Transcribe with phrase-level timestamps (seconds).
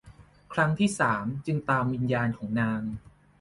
[0.53, 2.81] ครั้งที่สามจึงตามวิญญาณของนาง